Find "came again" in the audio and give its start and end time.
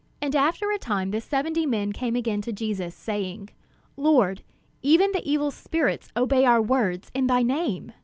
1.93-2.41